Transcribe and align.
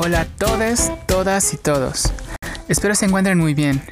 Hola 0.00 0.20
a 0.20 0.24
todos, 0.26 0.92
todas 1.06 1.52
y 1.52 1.56
todos. 1.56 2.12
Espero 2.68 2.94
se 2.94 3.06
encuentren 3.06 3.36
muy 3.36 3.52
bien. 3.52 3.82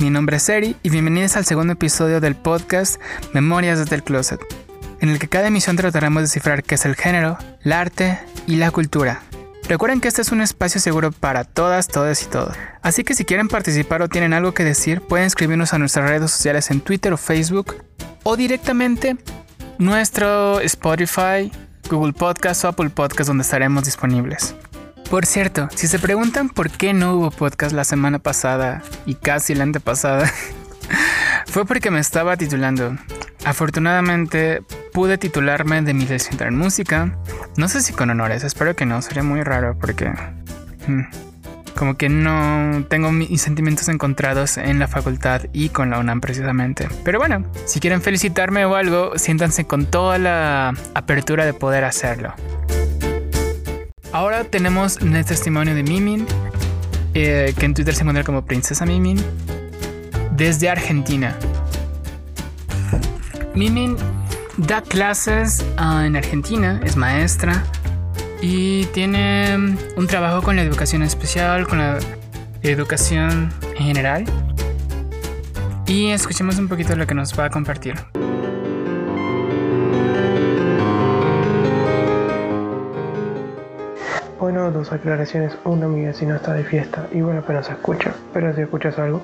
Mi 0.00 0.10
nombre 0.10 0.38
es 0.38 0.48
Eri 0.48 0.74
y 0.82 0.90
bienvenidos 0.90 1.36
al 1.36 1.44
segundo 1.44 1.74
episodio 1.74 2.20
del 2.20 2.34
podcast 2.34 3.00
Memorias 3.32 3.78
desde 3.78 3.94
el 3.94 4.02
Closet, 4.02 4.40
en 5.00 5.10
el 5.10 5.20
que 5.20 5.28
cada 5.28 5.46
emisión 5.46 5.76
trataremos 5.76 6.16
de 6.16 6.22
descifrar 6.22 6.64
qué 6.64 6.74
es 6.74 6.84
el 6.84 6.96
género, 6.96 7.38
el 7.62 7.70
arte 7.70 8.18
y 8.48 8.56
la 8.56 8.72
cultura. 8.72 9.22
Recuerden 9.68 10.00
que 10.00 10.08
este 10.08 10.22
es 10.22 10.32
un 10.32 10.40
espacio 10.40 10.80
seguro 10.80 11.12
para 11.12 11.44
todas, 11.44 11.86
todas 11.86 12.24
y 12.24 12.26
todos. 12.26 12.56
Así 12.82 13.04
que 13.04 13.14
si 13.14 13.24
quieren 13.24 13.46
participar 13.46 14.02
o 14.02 14.08
tienen 14.08 14.32
algo 14.32 14.54
que 14.54 14.64
decir, 14.64 15.00
pueden 15.00 15.26
escribirnos 15.26 15.72
a 15.74 15.78
nuestras 15.78 16.10
redes 16.10 16.32
sociales 16.32 16.72
en 16.72 16.80
Twitter 16.80 17.12
o 17.12 17.16
Facebook 17.16 17.76
o 18.24 18.36
directamente 18.36 19.16
nuestro 19.78 20.58
Spotify, 20.58 21.52
Google 21.88 22.14
Podcast 22.14 22.64
o 22.64 22.68
Apple 22.68 22.90
Podcast 22.90 23.28
donde 23.28 23.42
estaremos 23.42 23.84
disponibles. 23.84 24.56
Por 25.12 25.26
cierto, 25.26 25.68
si 25.74 25.88
se 25.88 25.98
preguntan 25.98 26.48
por 26.48 26.70
qué 26.70 26.94
no 26.94 27.12
hubo 27.12 27.30
podcast 27.30 27.74
la 27.74 27.84
semana 27.84 28.18
pasada 28.18 28.82
y 29.04 29.14
casi 29.14 29.54
la 29.54 29.64
antepasada, 29.64 30.26
fue 31.46 31.66
porque 31.66 31.90
me 31.90 32.00
estaba 32.00 32.38
titulando. 32.38 32.96
Afortunadamente 33.44 34.62
pude 34.94 35.18
titularme 35.18 35.82
de 35.82 35.92
mi 35.92 36.04
licenciatura 36.04 36.48
en 36.48 36.56
música. 36.56 37.18
No 37.58 37.68
sé 37.68 37.82
si 37.82 37.92
con 37.92 38.08
honores, 38.08 38.42
espero 38.42 38.74
que 38.74 38.86
no, 38.86 39.02
sería 39.02 39.22
muy 39.22 39.42
raro 39.42 39.76
porque... 39.78 40.10
Hmm, 40.86 41.02
como 41.76 41.98
que 41.98 42.08
no 42.08 42.82
tengo 42.88 43.12
mis 43.12 43.42
sentimientos 43.42 43.88
encontrados 43.88 44.56
en 44.56 44.78
la 44.78 44.88
facultad 44.88 45.42
y 45.52 45.68
con 45.68 45.90
la 45.90 45.98
UNAM 45.98 46.22
precisamente. 46.22 46.88
Pero 47.04 47.18
bueno, 47.18 47.44
si 47.66 47.80
quieren 47.80 48.00
felicitarme 48.00 48.64
o 48.64 48.76
algo, 48.76 49.18
siéntanse 49.18 49.66
con 49.66 49.84
toda 49.84 50.16
la 50.16 50.74
apertura 50.94 51.44
de 51.44 51.52
poder 51.52 51.84
hacerlo. 51.84 52.34
Ahora 54.12 54.44
tenemos 54.44 54.98
el 54.98 55.24
testimonio 55.24 55.74
de 55.74 55.82
Mimin, 55.82 56.26
eh, 57.14 57.54
que 57.58 57.64
en 57.64 57.72
Twitter 57.72 57.94
se 57.94 58.02
encuentra 58.02 58.24
como 58.24 58.44
Princesa 58.44 58.84
Mimin, 58.84 59.18
desde 60.32 60.68
Argentina. 60.68 61.34
Mimin 63.54 63.96
da 64.58 64.82
clases 64.82 65.64
ah, 65.78 66.04
en 66.06 66.16
Argentina, 66.16 66.78
es 66.84 66.96
maestra 66.96 67.64
y 68.42 68.84
tiene 68.86 69.76
un 69.96 70.06
trabajo 70.06 70.42
con 70.42 70.56
la 70.56 70.62
educación 70.62 71.02
especial, 71.02 71.66
con 71.66 71.78
la 71.78 71.98
educación 72.62 73.50
en 73.76 73.86
general. 73.86 74.24
Y 75.86 76.08
escuchemos 76.08 76.58
un 76.58 76.68
poquito 76.68 76.94
lo 76.96 77.06
que 77.06 77.14
nos 77.14 77.38
va 77.38 77.46
a 77.46 77.50
compartir. 77.50 77.94
Bueno, 84.42 84.72
dos 84.72 84.90
aclaraciones. 84.90 85.56
Una, 85.62 85.86
mi 85.86 86.04
vecino 86.04 86.34
está 86.34 86.52
de 86.52 86.64
fiesta. 86.64 87.06
Igual 87.12 87.38
apenas 87.38 87.66
se 87.66 87.74
escucha, 87.74 88.12
pero 88.32 88.52
si 88.52 88.62
escuchas 88.62 88.98
algo. 88.98 89.22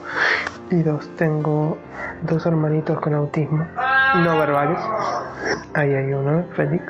Y 0.70 0.84
dos, 0.84 1.10
tengo 1.16 1.76
dos 2.22 2.46
hermanitos 2.46 3.00
con 3.00 3.14
autismo. 3.14 3.66
No 4.22 4.38
verbales. 4.38 4.78
Ahí 5.74 5.92
hay 5.92 6.12
uno, 6.12 6.44
Félix. 6.54 6.84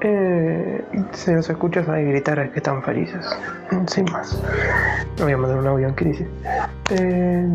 Eh, 0.00 0.84
si 1.12 1.32
los 1.32 1.48
escuchas 1.48 1.88
ahí 1.88 2.06
gritar 2.06 2.40
es 2.40 2.50
que 2.50 2.58
están 2.58 2.82
felices. 2.82 3.24
Sin 3.86 4.06
más. 4.10 4.36
No 5.18 5.22
voy 5.22 5.32
a 5.34 5.36
mandar 5.36 5.58
un 5.58 5.66
audio 5.68 5.94
crisis. 5.94 6.26
Eh, 6.90 7.46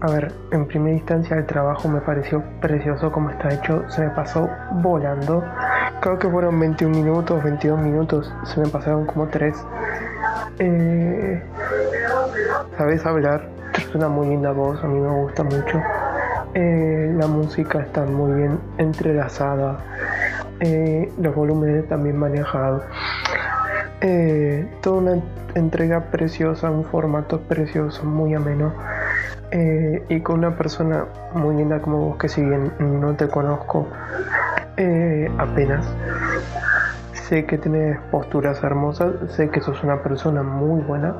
a 0.00 0.10
ver, 0.10 0.32
en 0.50 0.66
primera 0.66 0.96
instancia 0.96 1.36
el 1.36 1.46
trabajo 1.46 1.88
me 1.88 2.00
pareció 2.00 2.42
precioso 2.60 3.12
como 3.12 3.30
está 3.30 3.54
hecho. 3.54 3.84
Se 3.88 4.02
me 4.02 4.10
pasó 4.10 4.50
volando 4.72 5.44
creo 6.04 6.18
que 6.18 6.28
fueron 6.28 6.60
21 6.60 6.94
minutos, 6.94 7.42
22 7.42 7.80
minutos, 7.80 8.30
se 8.44 8.60
me 8.60 8.68
pasaron 8.68 9.06
como 9.06 9.26
3. 9.28 9.56
Eh, 10.58 11.42
Sabes 12.76 13.06
hablar, 13.06 13.48
es 13.72 13.94
una 13.94 14.10
muy 14.10 14.28
linda 14.28 14.52
voz, 14.52 14.84
a 14.84 14.86
mí 14.86 15.00
me 15.00 15.08
gusta 15.22 15.44
mucho. 15.44 15.82
Eh, 16.52 17.10
la 17.16 17.26
música 17.26 17.80
está 17.80 18.04
muy 18.04 18.32
bien 18.32 18.58
entrelazada, 18.76 19.78
eh, 20.60 21.10
los 21.18 21.34
volúmenes 21.34 21.88
también 21.88 22.18
manejados. 22.18 22.82
Eh, 24.02 24.68
toda 24.82 24.96
una 24.98 25.22
entrega 25.54 26.10
preciosa, 26.10 26.70
un 26.70 26.84
formato 26.84 27.40
precioso, 27.40 28.04
muy 28.04 28.34
ameno. 28.34 28.74
y 30.08 30.20
con 30.20 30.38
una 30.40 30.56
persona 30.56 31.04
muy 31.32 31.54
linda 31.54 31.80
como 31.80 32.08
vos 32.08 32.16
que 32.18 32.28
si 32.28 32.42
bien 32.42 32.72
no 32.80 33.14
te 33.14 33.28
conozco, 33.28 33.86
eh, 34.76 35.30
apenas. 35.38 35.86
Sé 37.12 37.46
que 37.46 37.58
tienes 37.58 37.98
posturas 38.10 38.62
hermosas, 38.62 39.14
sé 39.28 39.48
que 39.48 39.60
sos 39.60 39.82
una 39.82 40.02
persona 40.02 40.42
muy 40.42 40.82
buena 40.82 41.14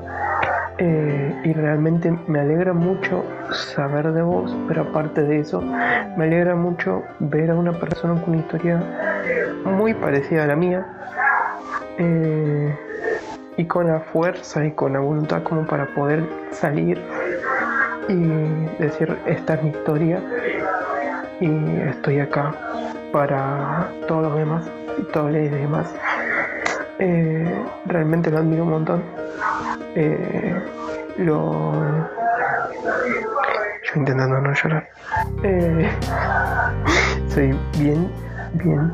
eh, 0.78 1.40
y 1.44 1.52
realmente 1.52 2.10
me 2.26 2.40
alegra 2.40 2.72
mucho 2.72 3.24
saber 3.52 4.12
de 4.12 4.22
vos, 4.22 4.54
pero 4.68 4.82
aparte 4.82 5.22
de 5.22 5.40
eso, 5.40 5.62
me 5.62 6.24
alegra 6.24 6.56
mucho 6.56 7.02
ver 7.20 7.50
a 7.50 7.54
una 7.54 7.72
persona 7.72 8.20
con 8.20 8.34
una 8.34 8.42
historia 8.42 8.82
muy 9.64 9.94
parecida 9.94 10.44
a 10.44 10.46
la 10.48 10.56
mía 10.56 10.86
eh, 11.98 12.76
y 13.56 13.64
con 13.66 13.86
la 13.86 14.00
fuerza 14.00 14.66
y 14.66 14.72
con 14.72 14.92
la 14.92 14.98
voluntad 14.98 15.42
como 15.42 15.64
para 15.64 15.86
poder 15.94 16.24
salir 16.50 17.00
y 18.08 18.82
decir 18.82 19.16
esta 19.26 19.54
es 19.54 19.62
mi 19.62 19.70
historia 19.70 20.20
y 21.40 21.48
estoy 21.88 22.20
acá 22.20 22.52
para 23.14 23.92
todos 24.08 24.24
los 24.24 24.36
demás, 24.36 24.64
todos 25.12 25.30
los 25.30 25.50
demás. 25.52 25.94
Eh, 26.98 27.64
realmente 27.86 28.28
lo 28.28 28.38
admiro 28.38 28.64
un 28.64 28.70
montón. 28.70 29.04
Eh, 29.94 30.60
lo. 31.18 31.72
Yo 33.84 33.92
intentando 33.94 34.40
no 34.40 34.52
llorar. 34.52 34.88
Eh, 35.44 35.88
soy 37.28 37.56
bien, 37.78 38.10
bien. 38.54 38.92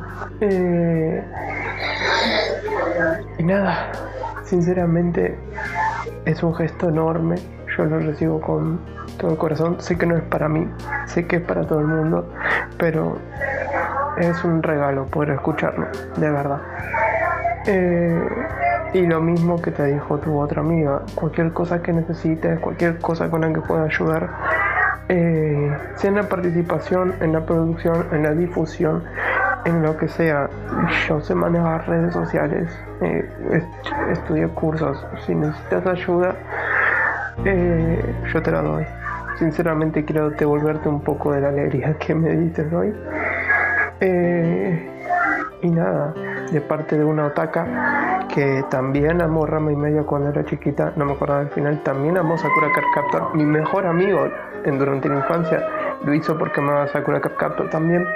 y 3.38 3.42
nada, 3.42 3.90
sinceramente 4.44 5.34
es 6.26 6.42
un 6.42 6.54
gesto 6.54 6.90
enorme. 6.90 7.36
Yo 7.74 7.86
lo 7.86 8.00
recibo 8.00 8.38
con 8.38 8.80
todo 9.16 9.30
el 9.30 9.38
corazón. 9.38 9.80
Sé 9.80 9.96
que 9.96 10.04
no 10.04 10.14
es 10.18 10.22
para 10.24 10.46
mí, 10.46 10.68
sé 11.06 11.26
que 11.26 11.36
es 11.36 11.42
para 11.42 11.66
todo 11.66 11.80
el 11.80 11.86
mundo, 11.86 12.30
pero 12.76 13.16
es 14.20 14.44
un 14.44 14.62
regalo 14.62 15.06
poder 15.06 15.30
escucharlo, 15.30 15.86
de 16.16 16.30
verdad. 16.30 16.60
Eh, 17.66 18.28
y 18.92 19.06
lo 19.06 19.20
mismo 19.20 19.60
que 19.60 19.70
te 19.70 19.84
dijo 19.84 20.18
tu 20.18 20.38
otra 20.38 20.60
amiga, 20.60 21.02
cualquier 21.14 21.52
cosa 21.52 21.82
que 21.82 21.92
necesites, 21.92 22.58
cualquier 22.60 22.98
cosa 22.98 23.30
con 23.30 23.42
la 23.42 23.52
que 23.52 23.60
pueda 23.60 23.84
ayudar, 23.84 24.30
eh, 25.08 25.76
sea 25.96 26.10
en 26.10 26.16
la 26.16 26.28
participación, 26.28 27.14
en 27.20 27.32
la 27.32 27.44
producción, 27.44 28.06
en 28.12 28.22
la 28.22 28.32
difusión, 28.32 29.04
en 29.64 29.82
lo 29.82 29.96
que 29.96 30.08
sea. 30.08 30.48
Yo 31.08 31.20
sé 31.20 31.34
manejar 31.34 31.88
redes 31.88 32.12
sociales, 32.12 32.68
eh, 33.00 33.28
estudié 34.10 34.48
cursos, 34.48 35.04
si 35.26 35.34
necesitas 35.34 35.86
ayuda, 35.86 36.34
yo 37.44 38.42
te 38.42 38.50
la 38.50 38.62
doy. 38.62 38.84
Sinceramente 39.38 40.04
quiero 40.04 40.30
devolverte 40.30 40.88
un 40.88 41.00
poco 41.00 41.32
de 41.32 41.40
la 41.40 41.48
alegría 41.48 41.94
que 41.94 42.14
me 42.14 42.36
dices 42.36 42.70
hoy. 42.72 42.92
Eh, 44.00 44.90
y 45.62 45.70
nada, 45.70 46.14
de 46.50 46.60
parte 46.60 46.96
de 46.96 47.04
una 47.04 47.26
otaka 47.26 48.26
que 48.32 48.64
también 48.70 49.20
amó 49.20 49.44
Rama 49.44 49.72
y 49.72 49.76
Medio 49.76 50.06
cuando 50.06 50.30
era 50.30 50.44
chiquita, 50.44 50.92
no 50.96 51.04
me 51.04 51.12
acuerdo 51.12 51.38
del 51.38 51.48
final, 51.48 51.82
también 51.82 52.16
amó 52.16 52.38
Sakura 52.38 52.68
Captor. 52.94 53.34
Mi 53.34 53.44
mejor 53.44 53.86
amigo 53.86 54.28
en, 54.64 54.78
durante 54.78 55.08
la 55.08 55.16
infancia 55.16 55.66
lo 56.04 56.14
hizo 56.14 56.38
porque 56.38 56.60
amaba 56.60 56.88
Sakura 56.88 57.20
Captor 57.20 57.68
también. 57.70 58.06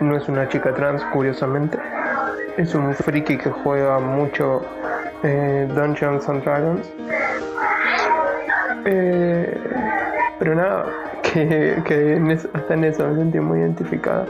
No 0.00 0.16
es 0.16 0.28
una 0.28 0.48
chica 0.48 0.74
trans, 0.74 1.04
curiosamente. 1.12 1.78
Es 2.56 2.74
un 2.74 2.94
friki 2.94 3.36
que 3.36 3.50
juega 3.50 3.98
mucho 3.98 4.62
eh, 5.22 5.68
Dungeons 5.74 6.28
and 6.28 6.42
Dragons. 6.42 6.92
Eh, 8.86 9.60
pero 10.38 10.54
nada, 10.54 10.86
que 11.22 11.78
hasta 12.54 12.74
en 12.74 12.84
eso 12.84 13.06
me 13.06 13.16
sentí 13.16 13.38
muy 13.38 13.60
identificada. 13.60 14.26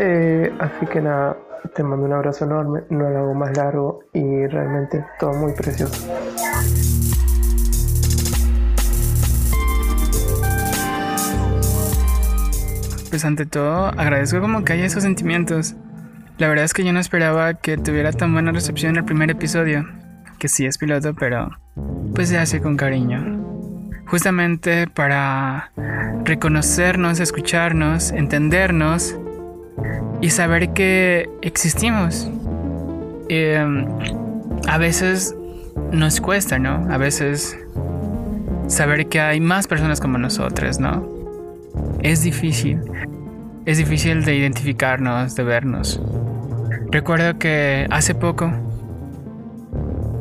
Eh, 0.00 0.52
así 0.60 0.86
que 0.86 1.00
nada, 1.00 1.36
te 1.74 1.82
mando 1.82 2.06
un 2.06 2.12
abrazo 2.12 2.44
enorme, 2.44 2.82
no 2.88 3.10
lo 3.10 3.18
hago 3.18 3.34
más 3.34 3.56
largo 3.56 4.04
y 4.12 4.46
realmente 4.46 5.04
todo 5.18 5.32
muy 5.32 5.52
precioso. 5.54 6.08
Pues 13.10 13.24
ante 13.24 13.44
todo, 13.44 13.86
agradezco 13.86 14.40
como 14.40 14.62
que 14.62 14.74
haya 14.74 14.84
esos 14.84 15.02
sentimientos. 15.02 15.74
La 16.36 16.46
verdad 16.46 16.64
es 16.64 16.74
que 16.74 16.84
yo 16.84 16.92
no 16.92 17.00
esperaba 17.00 17.54
que 17.54 17.76
tuviera 17.76 18.12
tan 18.12 18.32
buena 18.32 18.52
recepción 18.52 18.94
el 18.94 19.04
primer 19.04 19.32
episodio, 19.32 19.84
que 20.38 20.46
sí 20.46 20.64
es 20.64 20.78
piloto, 20.78 21.12
pero 21.14 21.50
pues 22.14 22.28
se 22.28 22.38
hace 22.38 22.60
con 22.60 22.76
cariño. 22.76 23.44
Justamente 24.06 24.86
para 24.86 25.72
reconocernos, 26.22 27.18
escucharnos, 27.18 28.12
entendernos 28.12 29.18
y 30.20 30.30
saber 30.30 30.70
que 30.70 31.28
existimos. 31.42 32.28
em, 33.30 33.86
a 34.66 34.78
veces 34.78 35.34
nos 35.92 36.18
cuesta, 36.20 36.58
¿no? 36.58 36.90
A 36.90 36.96
veces 36.96 37.58
saber 38.68 39.06
que 39.08 39.20
hay 39.20 39.38
más 39.38 39.66
personas 39.66 40.00
como 40.00 40.16
nosotros, 40.16 40.80
¿no? 40.80 41.06
Es 42.02 42.22
difícil. 42.22 42.80
Es 43.66 43.76
difícil 43.76 44.24
de 44.24 44.34
identificarnos, 44.34 45.34
de 45.34 45.44
vernos. 45.44 46.00
Recuerdo 46.90 47.38
que 47.38 47.86
hace 47.90 48.14
poco 48.14 48.50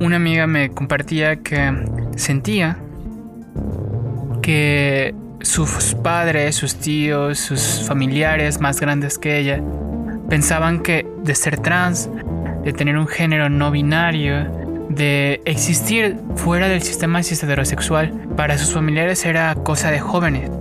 una 0.01 0.17
amiga 0.17 0.47
me 0.47 0.69
compartía 0.69 1.37
que 1.37 1.71
sentía 2.15 2.77
que 4.41 5.15
sus 5.41 5.95
padres, 5.95 6.55
sus 6.55 6.75
tíos, 6.75 7.39
sus 7.39 7.83
familiares 7.87 8.59
más 8.59 8.79
grandes 8.79 9.17
que 9.17 9.37
ella 9.37 9.61
pensaban 10.29 10.81
que 10.81 11.05
de 11.23 11.35
ser 11.35 11.59
trans, 11.59 12.09
de 12.63 12.73
tener 12.73 12.97
un 12.97 13.07
género 13.07 13.49
no 13.49 13.71
binario, 13.71 14.45
de 14.89 15.41
existir 15.45 16.17
fuera 16.35 16.67
del 16.67 16.81
sistema 16.81 17.21
heterosexual, 17.21 18.11
para 18.35 18.57
sus 18.57 18.73
familiares 18.73 19.25
era 19.25 19.55
cosa 19.55 19.91
de 19.91 19.99
jóvenes. 19.99 20.51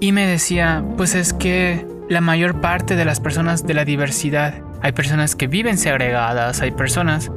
Y 0.00 0.12
me 0.12 0.26
decía, 0.26 0.84
pues 0.96 1.14
es 1.14 1.32
que 1.32 1.86
la 2.08 2.20
mayor 2.20 2.60
parte 2.60 2.96
de 2.96 3.04
las 3.04 3.20
personas 3.20 3.66
de 3.66 3.74
la 3.74 3.84
diversidad, 3.84 4.54
hay 4.82 4.92
personas 4.92 5.34
que 5.34 5.46
viven 5.46 5.78
segregadas, 5.78 6.60
hay 6.60 6.70
personas 6.72 7.30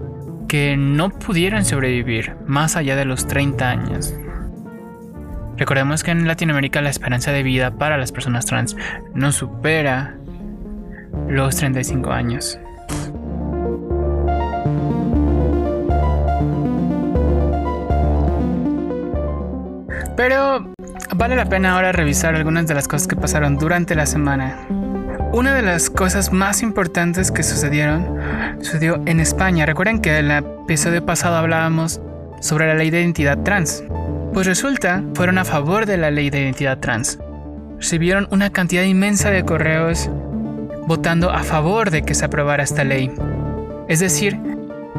que 0.47 0.75
no 0.77 1.09
pudieron 1.09 1.63
sobrevivir 1.65 2.35
más 2.45 2.75
allá 2.75 2.95
de 2.95 3.05
los 3.05 3.27
30 3.27 3.69
años. 3.69 4.13
Recordemos 5.57 6.03
que 6.03 6.11
en 6.11 6.27
Latinoamérica 6.27 6.81
la 6.81 6.89
esperanza 6.89 7.31
de 7.31 7.43
vida 7.43 7.71
para 7.71 7.97
las 7.97 8.11
personas 8.11 8.45
trans 8.45 8.75
no 9.13 9.31
supera 9.31 10.15
los 11.27 11.55
35 11.55 12.11
años. 12.11 12.59
Pero 20.15 20.73
vale 21.15 21.35
la 21.35 21.45
pena 21.45 21.75
ahora 21.75 21.91
revisar 21.91 22.35
algunas 22.35 22.67
de 22.67 22.73
las 22.73 22.87
cosas 22.87 23.07
que 23.07 23.15
pasaron 23.15 23.57
durante 23.57 23.95
la 23.95 24.05
semana. 24.05 24.67
Una 25.31 25.53
de 25.53 25.61
las 25.61 25.89
cosas 25.89 26.31
más 26.31 26.63
importantes 26.63 27.31
que 27.31 27.43
sucedieron 27.43 28.17
sucedió 28.59 29.01
en 29.05 29.19
España. 29.19 29.65
Recuerden 29.65 30.01
que 30.01 30.17
en 30.17 30.31
el 30.31 30.43
episodio 30.43 31.05
pasado 31.05 31.35
hablábamos 31.35 32.01
sobre 32.41 32.67
la 32.67 32.73
ley 32.73 32.89
de 32.89 33.01
identidad 33.01 33.43
trans. 33.43 33.83
Pues 34.37 34.45
resulta, 34.45 35.03
fueron 35.15 35.39
a 35.39 35.45
favor 35.45 35.87
de 35.87 35.97
la 35.97 36.11
ley 36.11 36.29
de 36.29 36.41
identidad 36.41 36.77
trans. 36.77 37.17
Recibieron 37.79 38.27
una 38.29 38.51
cantidad 38.51 38.83
inmensa 38.83 39.31
de 39.31 39.43
correos 39.43 40.11
votando 40.85 41.31
a 41.31 41.41
favor 41.41 41.89
de 41.89 42.03
que 42.03 42.13
se 42.13 42.25
aprobara 42.25 42.61
esta 42.61 42.83
ley. 42.83 43.11
Es 43.87 43.99
decir, 43.99 44.39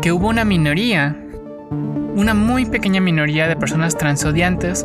que 0.02 0.10
hubo 0.10 0.26
una 0.26 0.44
minoría, 0.44 1.16
una 2.16 2.34
muy 2.34 2.66
pequeña 2.66 3.00
minoría 3.00 3.46
de 3.46 3.54
personas 3.54 3.96
transodiantes 3.96 4.84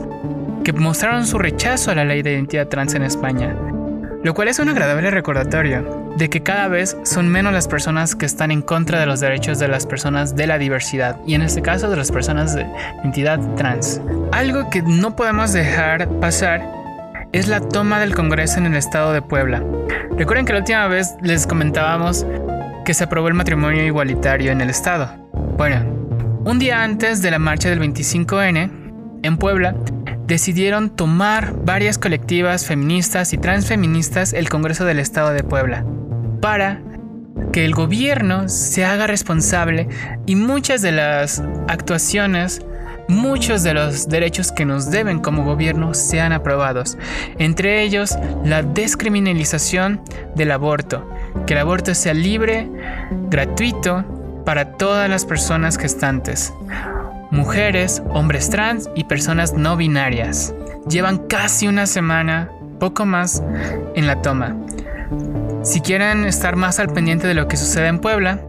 que 0.63 0.71
mostraron 0.71 1.25
su 1.25 1.39
rechazo 1.39 1.89
a 1.89 1.95
la 1.95 2.05
ley 2.05 2.21
de 2.21 2.33
identidad 2.33 2.67
trans 2.67 2.93
en 2.93 3.01
España, 3.01 3.55
lo 4.23 4.35
cual 4.35 4.49
es 4.49 4.59
un 4.59 4.69
agradable 4.69 5.09
recordatorio 5.09 6.02
de 6.17 6.29
que 6.29 6.43
cada 6.43 6.67
vez 6.67 6.95
son 7.03 7.29
menos 7.29 7.53
las 7.53 7.67
personas 7.67 8.15
que 8.15 8.25
están 8.25 8.51
en 8.51 8.61
contra 8.61 8.99
de 8.99 9.05
los 9.05 9.19
derechos 9.19 9.59
de 9.59 9.67
las 9.67 9.85
personas 9.85 10.35
de 10.35 10.47
la 10.47 10.57
diversidad, 10.57 11.19
y 11.25 11.33
en 11.33 11.41
este 11.41 11.61
caso 11.61 11.89
de 11.89 11.97
las 11.97 12.11
personas 12.11 12.55
de 12.55 12.67
identidad 13.01 13.39
trans. 13.55 14.01
Algo 14.31 14.69
que 14.69 14.81
no 14.81 15.15
podemos 15.15 15.53
dejar 15.53 16.07
pasar 16.19 16.69
es 17.31 17.47
la 17.47 17.61
toma 17.61 17.99
del 17.99 18.13
Congreso 18.13 18.59
en 18.59 18.67
el 18.67 18.75
estado 18.75 19.11
de 19.11 19.21
Puebla. 19.21 19.63
Recuerden 20.15 20.45
que 20.45 20.53
la 20.53 20.59
última 20.59 20.87
vez 20.87 21.15
les 21.21 21.47
comentábamos 21.47 22.25
que 22.85 22.93
se 22.93 23.05
aprobó 23.05 23.27
el 23.27 23.33
matrimonio 23.33 23.83
igualitario 23.83 24.51
en 24.51 24.61
el 24.61 24.69
estado. 24.69 25.09
Bueno, 25.57 25.77
un 26.45 26.59
día 26.59 26.83
antes 26.83 27.21
de 27.21 27.31
la 27.31 27.39
marcha 27.39 27.69
del 27.69 27.79
25N, 27.79 28.69
en 29.23 29.37
Puebla, 29.37 29.73
decidieron 30.27 30.89
tomar 30.89 31.53
varias 31.65 31.97
colectivas 31.97 32.65
feministas 32.65 33.33
y 33.33 33.37
transfeministas 33.37 34.33
el 34.33 34.49
Congreso 34.49 34.85
del 34.85 34.99
Estado 34.99 35.31
de 35.31 35.43
Puebla 35.43 35.83
para 36.43 36.81
que 37.53 37.63
el 37.63 37.73
gobierno 37.73 38.49
se 38.49 38.83
haga 38.83 39.07
responsable 39.07 39.87
y 40.25 40.35
muchas 40.35 40.81
de 40.81 40.91
las 40.91 41.41
actuaciones, 41.69 42.61
muchos 43.07 43.63
de 43.63 43.73
los 43.73 44.09
derechos 44.09 44.51
que 44.51 44.65
nos 44.65 44.91
deben 44.91 45.19
como 45.19 45.45
gobierno 45.45 45.93
sean 45.93 46.33
aprobados. 46.33 46.97
Entre 47.39 47.81
ellos, 47.81 48.17
la 48.43 48.61
descriminalización 48.61 50.01
del 50.35 50.51
aborto, 50.51 51.09
que 51.47 51.53
el 51.53 51.59
aborto 51.59 51.95
sea 51.95 52.13
libre, 52.13 52.69
gratuito 53.29 54.03
para 54.43 54.73
todas 54.73 55.09
las 55.09 55.23
personas 55.23 55.77
gestantes 55.77 56.53
mujeres, 57.31 58.03
hombres 58.09 58.49
trans 58.49 58.89
y 58.95 59.05
personas 59.05 59.53
no 59.53 59.77
binarias. 59.77 60.53
Llevan 60.89 61.19
casi 61.29 61.67
una 61.67 61.87
semana, 61.87 62.51
poco 62.79 63.05
más, 63.05 63.41
en 63.95 64.05
la 64.05 64.21
toma. 64.21 64.55
Si 65.63 65.79
quieren 65.79 66.25
estar 66.25 66.57
más 66.57 66.79
al 66.79 66.89
pendiente 66.89 67.25
de 67.25 67.33
lo 67.33 67.47
que 67.47 67.55
sucede 67.55 67.87
en 67.87 67.99
Puebla, 67.99 68.41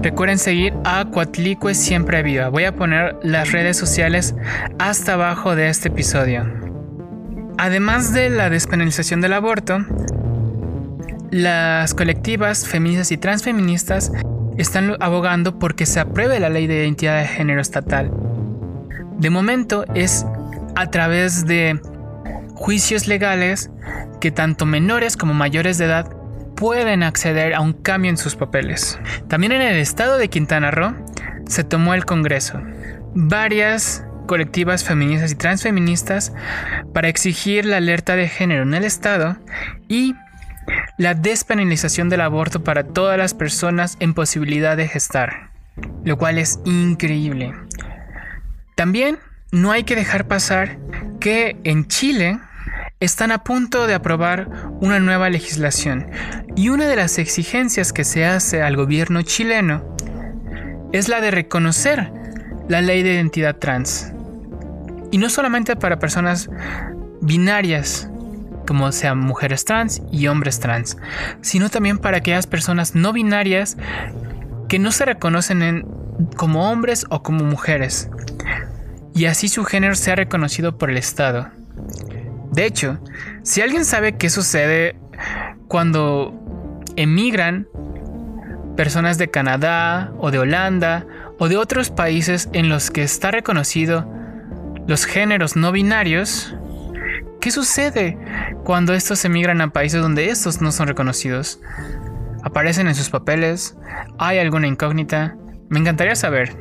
recuerden 0.00 0.38
seguir 0.38 0.72
a 0.84 1.04
Cuatlicue 1.06 1.74
Siempre 1.74 2.22
Viva. 2.22 2.50
Voy 2.50 2.64
a 2.64 2.76
poner 2.76 3.16
las 3.24 3.50
redes 3.50 3.76
sociales 3.76 4.36
hasta 4.78 5.14
abajo 5.14 5.56
de 5.56 5.68
este 5.68 5.88
episodio. 5.88 6.46
Además 7.58 8.12
de 8.12 8.30
la 8.30 8.48
despenalización 8.48 9.20
del 9.20 9.32
aborto, 9.32 9.84
las 11.32 11.94
colectivas 11.94 12.64
feministas 12.64 13.10
y 13.10 13.16
transfeministas 13.16 14.12
están 14.56 14.96
abogando 15.00 15.58
porque 15.58 15.84
se 15.84 15.98
apruebe 15.98 16.38
la 16.38 16.48
ley 16.48 16.68
de 16.68 16.76
identidad 16.76 17.18
de 17.18 17.26
género 17.26 17.60
estatal. 17.60 18.12
De 19.18 19.30
momento 19.30 19.84
es 19.96 20.24
a 20.76 20.90
través 20.90 21.44
de 21.44 21.80
juicios 22.54 23.08
legales 23.08 23.68
que 24.24 24.30
tanto 24.30 24.64
menores 24.64 25.18
como 25.18 25.34
mayores 25.34 25.76
de 25.76 25.84
edad 25.84 26.08
pueden 26.56 27.02
acceder 27.02 27.52
a 27.52 27.60
un 27.60 27.74
cambio 27.74 28.10
en 28.10 28.16
sus 28.16 28.36
papeles. 28.36 28.98
También 29.28 29.52
en 29.52 29.60
el 29.60 29.76
estado 29.76 30.16
de 30.16 30.30
Quintana 30.30 30.70
Roo 30.70 30.94
se 31.46 31.62
tomó 31.62 31.92
el 31.92 32.06
Congreso. 32.06 32.58
Varias 33.14 34.02
colectivas 34.26 34.82
feministas 34.82 35.30
y 35.30 35.34
transfeministas 35.34 36.32
para 36.94 37.08
exigir 37.08 37.66
la 37.66 37.76
alerta 37.76 38.16
de 38.16 38.26
género 38.26 38.62
en 38.62 38.72
el 38.72 38.84
estado 38.84 39.36
y 39.88 40.14
la 40.96 41.12
despenalización 41.12 42.08
del 42.08 42.22
aborto 42.22 42.64
para 42.64 42.82
todas 42.82 43.18
las 43.18 43.34
personas 43.34 43.98
en 44.00 44.14
posibilidad 44.14 44.74
de 44.74 44.88
gestar, 44.88 45.50
lo 46.02 46.16
cual 46.16 46.38
es 46.38 46.60
increíble. 46.64 47.52
También 48.74 49.18
no 49.52 49.70
hay 49.70 49.84
que 49.84 49.96
dejar 49.96 50.26
pasar 50.26 50.78
que 51.20 51.58
en 51.64 51.88
Chile 51.88 52.38
están 53.04 53.32
a 53.32 53.44
punto 53.44 53.86
de 53.86 53.94
aprobar 53.94 54.48
una 54.80 54.98
nueva 55.00 55.30
legislación 55.30 56.06
y 56.56 56.68
una 56.68 56.86
de 56.86 56.96
las 56.96 57.18
exigencias 57.18 57.92
que 57.92 58.04
se 58.04 58.24
hace 58.24 58.62
al 58.62 58.76
gobierno 58.76 59.22
chileno 59.22 59.96
es 60.92 61.08
la 61.08 61.20
de 61.20 61.30
reconocer 61.30 62.12
la 62.68 62.80
ley 62.80 63.02
de 63.02 63.14
identidad 63.14 63.56
trans. 63.56 64.12
Y 65.10 65.18
no 65.18 65.28
solamente 65.28 65.76
para 65.76 65.98
personas 65.98 66.48
binarias, 67.20 68.08
como 68.66 68.90
sean 68.92 69.18
mujeres 69.18 69.64
trans 69.64 70.00
y 70.10 70.26
hombres 70.26 70.60
trans, 70.60 70.96
sino 71.42 71.68
también 71.68 71.98
para 71.98 72.18
aquellas 72.18 72.46
personas 72.46 72.94
no 72.94 73.12
binarias 73.12 73.76
que 74.68 74.78
no 74.78 74.92
se 74.92 75.04
reconocen 75.04 75.86
como 76.36 76.70
hombres 76.70 77.06
o 77.10 77.22
como 77.22 77.44
mujeres, 77.44 78.08
y 79.14 79.26
así 79.26 79.48
su 79.48 79.64
género 79.64 79.94
sea 79.94 80.16
reconocido 80.16 80.76
por 80.76 80.90
el 80.90 80.96
Estado. 80.96 81.50
De 82.54 82.66
hecho, 82.66 83.00
si 83.42 83.62
alguien 83.62 83.84
sabe 83.84 84.16
qué 84.16 84.30
sucede 84.30 84.94
cuando 85.66 86.32
emigran 86.94 87.66
personas 88.76 89.18
de 89.18 89.28
Canadá 89.28 90.12
o 90.18 90.30
de 90.30 90.38
Holanda 90.38 91.04
o 91.40 91.48
de 91.48 91.56
otros 91.56 91.90
países 91.90 92.48
en 92.52 92.68
los 92.68 92.92
que 92.92 93.02
está 93.02 93.32
reconocido 93.32 94.08
los 94.86 95.04
géneros 95.04 95.56
no 95.56 95.72
binarios, 95.72 96.54
¿qué 97.40 97.50
sucede 97.50 98.16
cuando 98.62 98.94
estos 98.94 99.24
emigran 99.24 99.60
a 99.60 99.70
países 99.70 100.00
donde 100.00 100.30
estos 100.30 100.60
no 100.60 100.70
son 100.70 100.86
reconocidos? 100.86 101.58
¿Aparecen 102.44 102.86
en 102.86 102.94
sus 102.94 103.10
papeles? 103.10 103.76
¿Hay 104.16 104.38
alguna 104.38 104.68
incógnita? 104.68 105.36
Me 105.70 105.80
encantaría 105.80 106.14
saber, 106.14 106.56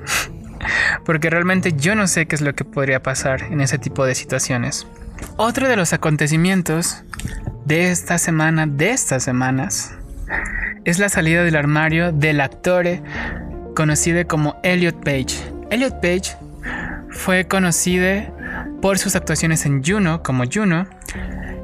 porque 1.05 1.29
realmente 1.29 1.73
yo 1.73 1.93
no 1.93 2.07
sé 2.07 2.25
qué 2.25 2.33
es 2.33 2.41
lo 2.41 2.55
que 2.55 2.65
podría 2.65 3.03
pasar 3.03 3.43
en 3.43 3.61
ese 3.61 3.77
tipo 3.77 4.05
de 4.05 4.15
situaciones. 4.15 4.87
Otro 5.37 5.67
de 5.67 5.75
los 5.75 5.93
acontecimientos 5.93 7.03
de 7.65 7.91
esta 7.91 8.17
semana, 8.17 8.67
de 8.67 8.91
estas 8.91 9.23
semanas, 9.23 9.95
es 10.85 10.99
la 10.99 11.09
salida 11.09 11.43
del 11.43 11.55
armario 11.55 12.11
del 12.11 12.41
actor 12.41 12.85
conocido 13.75 14.25
como 14.27 14.59
Elliot 14.63 15.03
Page. 15.03 15.35
Elliot 15.69 16.01
Page 16.01 16.37
fue 17.09 17.47
conocido 17.47 18.07
por 18.81 18.97
sus 18.97 19.15
actuaciones 19.15 19.65
en 19.65 19.83
Juno 19.83 20.23
como 20.23 20.43
Juno 20.51 20.85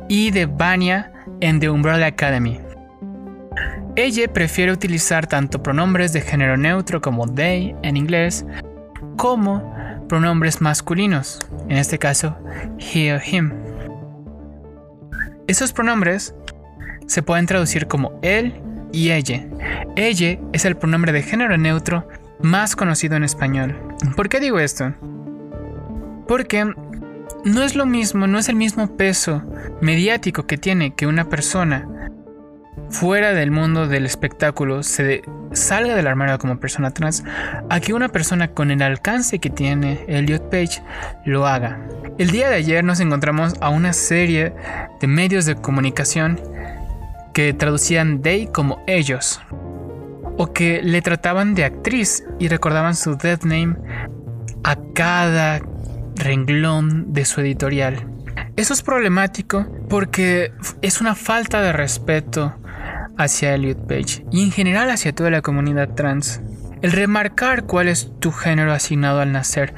y 0.08 0.32
de 0.32 0.46
Vanya 0.46 1.12
en 1.42 1.60
The 1.60 1.70
Umbrella 1.70 2.08
Academy. 2.08 2.60
Ella 3.96 4.32
prefiere 4.32 4.72
utilizar 4.72 5.28
tanto 5.28 5.62
pronombres 5.62 6.14
de 6.14 6.22
género 6.22 6.56
neutro 6.56 7.02
como 7.02 7.28
they 7.28 7.76
en 7.84 7.98
inglés, 7.98 8.46
como 9.18 9.76
pronombres 10.10 10.60
masculinos, 10.60 11.40
en 11.70 11.78
este 11.78 11.98
caso 11.98 12.38
he 12.80 13.14
o 13.14 13.20
him. 13.24 13.54
Esos 15.48 15.72
pronombres 15.72 16.36
se 17.08 17.24
pueden 17.24 17.46
traducir 17.46 17.88
como 17.88 18.20
él 18.22 18.62
y 18.92 19.12
ella. 19.12 19.48
Ella 19.96 20.38
es 20.52 20.66
el 20.66 20.76
pronombre 20.76 21.14
de 21.14 21.24
género 21.24 21.58
neutro 21.58 22.08
más 22.42 22.76
conocido 22.76 23.16
en 23.16 23.24
español. 23.24 23.80
¿Por 24.18 24.28
qué 24.28 24.42
digo 24.42 24.60
esto? 24.60 24.94
Porque 26.28 26.66
no 27.46 27.64
es 27.64 27.76
lo 27.76 27.86
mismo, 27.86 28.28
no 28.28 28.38
es 28.38 28.50
el 28.50 28.56
mismo 28.56 28.98
peso 28.98 29.44
mediático 29.82 30.46
que 30.46 30.58
tiene 30.58 30.94
que 30.94 31.08
una 31.08 31.30
persona 31.30 31.88
fuera 32.90 33.34
del 33.34 33.52
mundo 33.52 33.88
del 33.88 34.06
espectáculo 34.06 34.84
se 34.84 35.22
salga 35.52 35.96
del 35.96 36.08
armario 36.08 36.38
como 36.38 36.60
persona 36.60 36.92
trans 36.92 37.24
a 37.70 37.80
que 37.80 37.94
una 37.94 38.10
persona 38.10 38.50
con 38.50 38.72
el 38.72 38.82
alcance 38.82 39.40
que 39.40 39.50
tiene 39.50 40.04
Elliot 40.08 40.50
Page 40.50 40.82
lo 41.26 41.48
haga. 41.48 41.80
El 42.18 42.32
día 42.32 42.50
de 42.50 42.56
ayer 42.56 42.84
nos 42.84 43.00
encontramos 43.00 43.54
a 43.62 43.70
una 43.70 43.94
serie 43.94 44.54
de 45.00 45.08
medios 45.08 45.46
de 45.46 45.56
comunicación 45.56 46.40
que 47.34 47.54
traducían 47.54 48.22
they 48.22 48.48
como 48.48 48.84
ellos 48.88 49.40
o 50.38 50.52
que 50.54 50.82
le 50.82 51.02
trataban 51.02 51.54
de 51.56 51.66
actriz 51.66 52.24
y 52.40 52.48
recordaban 52.48 52.96
su 52.96 53.16
death 53.16 53.44
name 53.44 53.76
a 54.64 54.78
cada 54.94 55.62
renglón 56.16 57.14
de 57.14 57.26
su 57.26 57.42
editorial. 57.42 58.06
Eso 58.56 58.74
es 58.74 58.82
problemático 58.82 59.66
porque 59.90 60.52
es 60.82 61.02
una 61.02 61.16
falta 61.16 61.62
de 61.62 61.72
respeto 61.72 62.56
hacia 63.20 63.54
Elliot 63.54 63.86
Page 63.86 64.26
y 64.32 64.44
en 64.44 64.52
general 64.52 64.90
hacia 64.90 65.14
toda 65.14 65.30
la 65.30 65.42
comunidad 65.42 65.94
trans. 65.94 66.42
El 66.82 66.94
remarcar 66.94 67.66
cuál 67.66 67.90
es 67.90 68.10
tu 68.20 68.32
género 68.32 68.72
asignado 68.72 69.20
al 69.20 69.34
nacer 69.34 69.74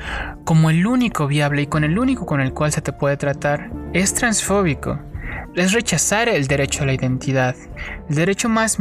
como 0.46 0.70
el 0.70 0.86
único 0.86 1.28
viable 1.28 1.64
y 1.64 1.68
con 1.68 1.84
el 1.84 1.98
único 1.98 2.28
con 2.28 2.40
el 2.40 2.54
cual 2.54 2.72
se 2.72 2.82
te 2.82 2.94
puede 2.94 3.18
tratar 3.18 3.72
es 3.94 4.14
transfóbico. 4.14 5.00
Es 5.56 5.74
rechazar 5.74 6.30
el 6.30 6.46
derecho 6.46 6.84
a 6.84 6.86
la 6.86 6.94
identidad, 6.94 7.56
el 8.08 8.16
derecho 8.16 8.48
más 8.48 8.78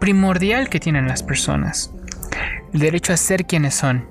primordial 0.00 0.68
que 0.68 0.80
tienen 0.80 1.06
las 1.06 1.22
personas, 1.22 1.92
el 2.74 2.80
derecho 2.80 3.12
a 3.12 3.16
ser 3.16 3.46
quienes 3.46 3.76
son. 3.76 4.08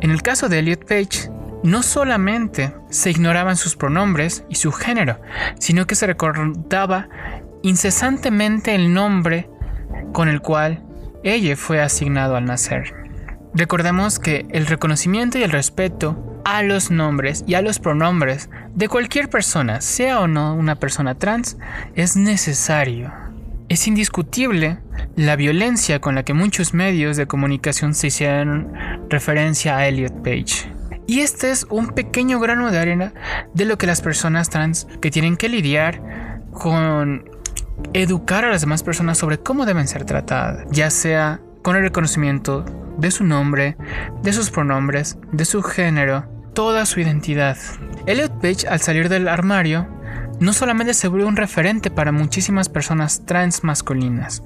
En 0.00 0.10
el 0.10 0.22
caso 0.22 0.48
de 0.48 0.58
Elliot 0.58 0.84
Page, 0.84 1.30
no 1.62 1.84
solamente 1.84 2.74
se 2.90 3.10
ignoraban 3.10 3.56
sus 3.56 3.76
pronombres 3.76 4.44
y 4.48 4.56
su 4.56 4.72
género, 4.72 5.20
sino 5.60 5.86
que 5.86 5.94
se 5.94 6.08
recordaba 6.08 7.08
incesantemente 7.62 8.74
el 8.74 8.92
nombre 8.92 9.48
con 10.12 10.28
el 10.28 10.40
cual 10.40 10.84
ella 11.24 11.56
fue 11.56 11.80
asignado 11.80 12.36
al 12.36 12.44
nacer. 12.44 12.94
Recordemos 13.54 14.18
que 14.18 14.46
el 14.50 14.66
reconocimiento 14.66 15.38
y 15.38 15.42
el 15.42 15.50
respeto 15.50 16.40
a 16.44 16.62
los 16.62 16.90
nombres 16.90 17.44
y 17.46 17.54
a 17.54 17.62
los 17.62 17.78
pronombres 17.78 18.50
de 18.74 18.88
cualquier 18.88 19.28
persona, 19.28 19.80
sea 19.80 20.20
o 20.20 20.26
no 20.26 20.54
una 20.54 20.76
persona 20.76 21.14
trans, 21.14 21.58
es 21.94 22.16
necesario. 22.16 23.12
Es 23.68 23.86
indiscutible 23.86 24.78
la 25.16 25.36
violencia 25.36 26.00
con 26.00 26.14
la 26.14 26.24
que 26.24 26.34
muchos 26.34 26.74
medios 26.74 27.16
de 27.16 27.26
comunicación 27.26 27.94
se 27.94 28.08
hicieron 28.08 28.72
referencia 29.08 29.76
a 29.76 29.86
Elliot 29.86 30.22
Page. 30.22 30.72
Y 31.06 31.20
este 31.20 31.50
es 31.50 31.66
un 31.68 31.88
pequeño 31.88 32.40
grano 32.40 32.70
de 32.70 32.78
arena 32.78 33.12
de 33.54 33.64
lo 33.64 33.76
que 33.76 33.86
las 33.86 34.00
personas 34.00 34.50
trans 34.50 34.86
que 35.00 35.10
tienen 35.10 35.36
que 35.36 35.48
lidiar 35.48 36.02
con 36.52 37.24
educar 37.92 38.44
a 38.44 38.50
las 38.50 38.62
demás 38.62 38.82
personas 38.82 39.18
sobre 39.18 39.38
cómo 39.38 39.66
deben 39.66 39.88
ser 39.88 40.04
tratadas, 40.04 40.64
ya 40.70 40.90
sea 40.90 41.40
con 41.62 41.76
el 41.76 41.82
reconocimiento 41.82 42.64
de 42.98 43.10
su 43.10 43.24
nombre, 43.24 43.76
de 44.22 44.32
sus 44.32 44.50
pronombres, 44.50 45.18
de 45.32 45.44
su 45.44 45.62
género, 45.62 46.26
toda 46.54 46.86
su 46.86 47.00
identidad. 47.00 47.56
Elliot 48.06 48.40
Page, 48.40 48.68
al 48.68 48.80
salir 48.80 49.08
del 49.08 49.28
armario, 49.28 49.88
no 50.40 50.52
solamente 50.52 50.92
se 50.94 51.06
volvió 51.06 51.28
un 51.28 51.36
referente 51.36 51.90
para 51.90 52.10
muchísimas 52.10 52.68
personas 52.68 53.24
trans 53.26 53.62
masculinas 53.62 54.42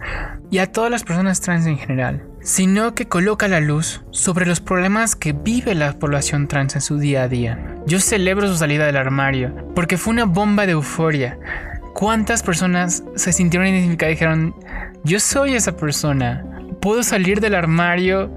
y 0.50 0.58
a 0.58 0.70
todas 0.70 0.90
las 0.90 1.04
personas 1.04 1.40
trans 1.40 1.66
en 1.66 1.78
general, 1.78 2.26
sino 2.42 2.94
que 2.94 3.08
coloca 3.08 3.48
la 3.48 3.60
luz 3.60 4.04
sobre 4.10 4.44
los 4.44 4.60
problemas 4.60 5.16
que 5.16 5.32
vive 5.32 5.74
la 5.74 5.98
población 5.98 6.48
trans 6.48 6.74
en 6.74 6.82
su 6.82 6.98
día 6.98 7.22
a 7.22 7.28
día. 7.28 7.76
Yo 7.86 7.98
celebro 7.98 8.46
su 8.46 8.56
salida 8.56 8.84
del 8.84 8.98
armario 8.98 9.72
porque 9.74 9.96
fue 9.96 10.12
una 10.12 10.26
bomba 10.26 10.66
de 10.66 10.72
euforia 10.72 11.38
¿Cuántas 11.96 12.42
personas 12.42 13.02
se 13.14 13.32
sintieron 13.32 13.68
identificadas 13.68 14.10
y 14.10 14.14
dijeron, 14.16 14.54
yo 15.02 15.18
soy 15.18 15.54
esa 15.54 15.78
persona? 15.78 16.44
Puedo 16.78 17.02
salir 17.02 17.40
del 17.40 17.54
armario 17.54 18.30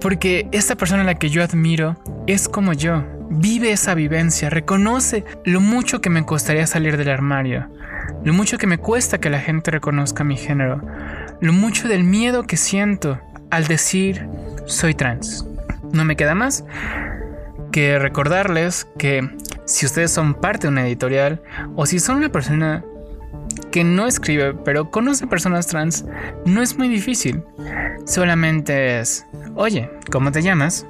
porque 0.00 0.48
esta 0.52 0.74
persona 0.74 1.02
a 1.02 1.04
la 1.04 1.16
que 1.16 1.28
yo 1.28 1.44
admiro 1.44 1.98
es 2.26 2.48
como 2.48 2.72
yo. 2.72 3.04
Vive 3.28 3.72
esa 3.72 3.94
vivencia, 3.94 4.48
reconoce 4.48 5.22
lo 5.44 5.60
mucho 5.60 6.00
que 6.00 6.08
me 6.08 6.24
costaría 6.24 6.66
salir 6.66 6.96
del 6.96 7.10
armario, 7.10 7.68
lo 8.24 8.32
mucho 8.32 8.56
que 8.56 8.66
me 8.66 8.78
cuesta 8.78 9.18
que 9.18 9.28
la 9.28 9.40
gente 9.40 9.70
reconozca 9.70 10.24
mi 10.24 10.38
género, 10.38 10.80
lo 11.42 11.52
mucho 11.52 11.88
del 11.88 12.04
miedo 12.04 12.44
que 12.44 12.56
siento 12.56 13.20
al 13.50 13.66
decir 13.66 14.26
soy 14.64 14.94
trans. 14.94 15.46
No 15.92 16.06
me 16.06 16.16
queda 16.16 16.34
más 16.34 16.64
que 17.70 17.98
recordarles 17.98 18.86
que 18.96 19.28
si 19.64 19.86
ustedes 19.86 20.10
son 20.10 20.34
parte 20.34 20.66
de 20.66 20.72
una 20.72 20.86
editorial 20.86 21.42
o 21.76 21.86
si 21.86 21.98
son 21.98 22.16
una 22.16 22.30
persona 22.30 22.84
que 23.70 23.84
no 23.84 24.06
escribe 24.06 24.54
pero 24.54 24.90
conoce 24.90 25.26
personas 25.26 25.66
trans, 25.66 26.04
no 26.44 26.62
es 26.62 26.78
muy 26.78 26.88
difícil. 26.88 27.42
Solamente 28.04 29.00
es, 29.00 29.26
oye, 29.54 29.90
¿cómo 30.10 30.32
te 30.32 30.42
llamas? 30.42 30.86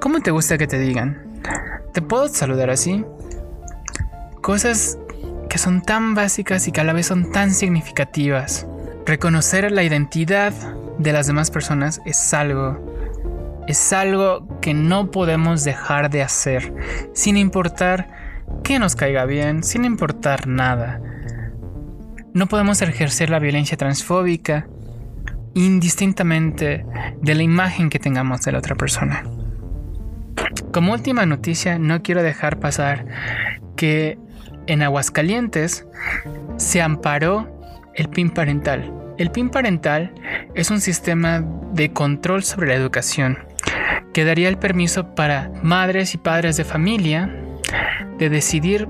¿Cómo 0.00 0.20
te 0.20 0.30
gusta 0.30 0.58
que 0.58 0.66
te 0.66 0.78
digan? 0.78 1.40
¿Te 1.92 2.02
puedo 2.02 2.28
saludar 2.28 2.70
así? 2.70 3.04
Cosas 4.40 4.98
que 5.48 5.58
son 5.58 5.82
tan 5.82 6.14
básicas 6.14 6.68
y 6.68 6.72
que 6.72 6.80
a 6.80 6.84
la 6.84 6.92
vez 6.92 7.06
son 7.06 7.32
tan 7.32 7.52
significativas. 7.52 8.66
Reconocer 9.06 9.70
la 9.72 9.82
identidad 9.82 10.52
de 10.98 11.12
las 11.12 11.26
demás 11.26 11.50
personas 11.50 12.00
es 12.04 12.34
algo 12.34 12.94
es 13.66 13.92
algo 13.92 14.60
que 14.60 14.74
no 14.74 15.10
podemos 15.10 15.64
dejar 15.64 16.10
de 16.10 16.22
hacer, 16.22 16.74
sin 17.14 17.36
importar 17.36 18.08
que 18.62 18.78
nos 18.78 18.96
caiga 18.96 19.24
bien, 19.24 19.62
sin 19.62 19.84
importar 19.84 20.46
nada. 20.46 21.00
No 22.32 22.46
podemos 22.46 22.82
ejercer 22.82 23.30
la 23.30 23.38
violencia 23.38 23.76
transfóbica 23.76 24.66
indistintamente 25.54 26.84
de 27.22 27.34
la 27.34 27.42
imagen 27.42 27.90
que 27.90 27.98
tengamos 27.98 28.42
de 28.42 28.52
la 28.52 28.58
otra 28.58 28.74
persona. 28.74 29.22
Como 30.72 30.92
última 30.92 31.26
noticia, 31.26 31.78
no 31.78 32.02
quiero 32.02 32.22
dejar 32.22 32.58
pasar 32.58 33.06
que 33.76 34.18
en 34.66 34.82
Aguascalientes 34.82 35.86
se 36.56 36.82
amparó 36.82 37.48
el 37.94 38.08
PIN 38.08 38.30
parental. 38.30 39.03
El 39.16 39.30
PIN 39.30 39.50
parental 39.50 40.12
es 40.54 40.70
un 40.70 40.80
sistema 40.80 41.44
de 41.72 41.92
control 41.92 42.42
sobre 42.42 42.68
la 42.68 42.74
educación 42.74 43.38
que 44.12 44.24
daría 44.24 44.48
el 44.48 44.58
permiso 44.58 45.14
para 45.14 45.50
madres 45.62 46.14
y 46.14 46.18
padres 46.18 46.56
de 46.56 46.64
familia 46.64 47.34
de 48.18 48.28
decidir 48.28 48.88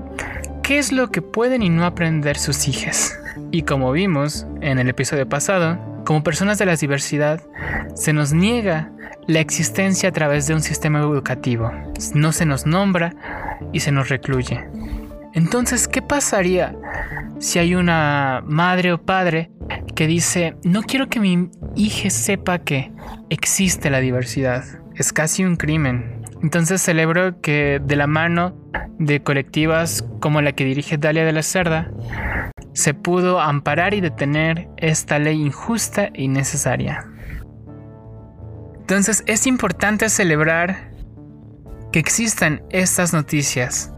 qué 0.63 0.79
es 0.79 0.91
lo 0.91 1.11
que 1.11 1.21
pueden 1.21 1.61
y 1.61 1.69
no 1.69 1.85
aprender 1.85 2.37
sus 2.37 2.67
hijas. 2.67 3.19
Y 3.51 3.63
como 3.63 3.91
vimos 3.91 4.47
en 4.61 4.79
el 4.79 4.89
episodio 4.89 5.27
pasado, 5.27 5.77
como 6.05 6.23
personas 6.23 6.57
de 6.57 6.65
la 6.65 6.75
diversidad, 6.75 7.41
se 7.95 8.13
nos 8.13 8.33
niega 8.33 8.91
la 9.27 9.39
existencia 9.39 10.09
a 10.09 10.11
través 10.11 10.47
de 10.47 10.53
un 10.53 10.61
sistema 10.61 10.99
educativo. 10.99 11.71
No 12.13 12.31
se 12.31 12.45
nos 12.45 12.65
nombra 12.65 13.13
y 13.73 13.79
se 13.79 13.91
nos 13.91 14.09
recluye. 14.09 14.63
Entonces, 15.35 15.87
¿qué 15.87 16.01
pasaría 16.01 16.75
si 17.39 17.59
hay 17.59 17.75
una 17.75 18.41
madre 18.45 18.91
o 18.93 19.01
padre 19.01 19.51
que 19.95 20.07
dice, 20.07 20.55
no 20.63 20.81
quiero 20.81 21.07
que 21.07 21.19
mi 21.19 21.51
hija 21.75 22.09
sepa 22.09 22.57
que 22.59 22.91
existe 23.29 23.91
la 23.91 23.99
diversidad? 23.99 24.63
es 24.95 25.11
casi 25.13 25.43
un 25.43 25.55
crimen. 25.55 26.23
Entonces 26.41 26.81
celebro 26.81 27.41
que 27.41 27.81
de 27.83 27.95
la 27.95 28.07
mano 28.07 28.55
de 28.97 29.21
colectivas 29.21 30.05
como 30.19 30.41
la 30.41 30.53
que 30.53 30.65
dirige 30.65 30.97
Dalia 30.97 31.25
de 31.25 31.31
la 31.31 31.43
Cerda, 31.43 31.91
se 32.73 32.93
pudo 32.93 33.39
amparar 33.39 33.93
y 33.93 34.01
detener 34.01 34.67
esta 34.77 35.19
ley 35.19 35.41
injusta 35.41 36.09
y 36.13 36.27
necesaria. 36.27 37.05
Entonces 38.79 39.23
es 39.27 39.47
importante 39.47 40.09
celebrar 40.09 40.91
que 41.91 41.99
existan 41.99 42.61
estas 42.69 43.13
noticias, 43.13 43.93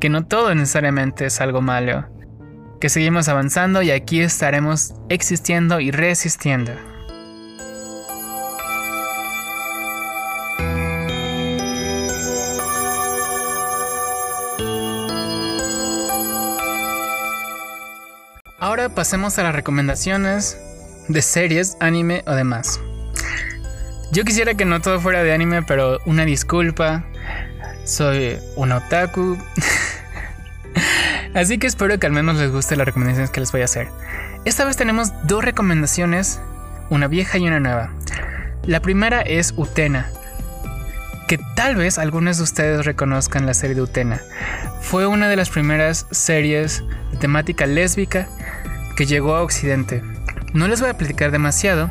que 0.00 0.08
no 0.08 0.24
todo 0.24 0.54
necesariamente 0.54 1.26
es 1.26 1.40
algo 1.40 1.60
malo, 1.60 2.06
que 2.80 2.88
seguimos 2.88 3.28
avanzando 3.28 3.82
y 3.82 3.90
aquí 3.90 4.20
estaremos 4.20 4.94
existiendo 5.08 5.80
y 5.80 5.90
resistiendo. 5.90 6.72
Ahora 18.60 18.88
pasemos 18.88 19.38
a 19.38 19.44
las 19.44 19.54
recomendaciones 19.54 20.58
de 21.08 21.22
series, 21.22 21.76
anime 21.80 22.22
o 22.26 22.32
demás. 22.32 22.80
Yo 24.10 24.24
quisiera 24.24 24.54
que 24.54 24.64
no 24.64 24.80
todo 24.80 25.00
fuera 25.00 25.22
de 25.22 25.32
anime, 25.32 25.62
pero 25.62 25.98
una 26.06 26.24
disculpa. 26.24 27.04
Soy 27.84 28.38
un 28.56 28.72
otaku. 28.72 29.38
Así 31.38 31.58
que 31.58 31.68
espero 31.68 32.00
que 32.00 32.06
al 32.08 32.12
menos 32.12 32.36
les 32.36 32.50
guste 32.50 32.74
las 32.74 32.84
recomendaciones 32.84 33.30
que 33.30 33.38
les 33.38 33.52
voy 33.52 33.60
a 33.60 33.66
hacer. 33.66 33.86
Esta 34.44 34.64
vez 34.64 34.76
tenemos 34.76 35.12
dos 35.22 35.44
recomendaciones, 35.44 36.40
una 36.90 37.06
vieja 37.06 37.38
y 37.38 37.46
una 37.46 37.60
nueva. 37.60 37.92
La 38.64 38.82
primera 38.82 39.20
es 39.20 39.54
Utena, 39.56 40.10
que 41.28 41.38
tal 41.54 41.76
vez 41.76 41.96
algunos 41.96 42.38
de 42.38 42.42
ustedes 42.42 42.84
reconozcan 42.84 43.46
la 43.46 43.54
serie 43.54 43.76
de 43.76 43.82
Utena. 43.82 44.20
Fue 44.80 45.06
una 45.06 45.28
de 45.28 45.36
las 45.36 45.48
primeras 45.48 46.06
series 46.10 46.82
de 47.12 47.18
temática 47.18 47.66
lésbica 47.66 48.26
que 48.96 49.06
llegó 49.06 49.36
a 49.36 49.42
Occidente. 49.42 50.02
No 50.54 50.66
les 50.66 50.80
voy 50.80 50.90
a 50.90 50.98
platicar 50.98 51.30
demasiado, 51.30 51.88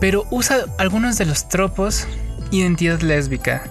pero 0.00 0.24
usa 0.30 0.64
algunos 0.78 1.18
de 1.18 1.26
los 1.26 1.50
tropos 1.50 2.08
identidad 2.50 3.02
lésbica, 3.02 3.62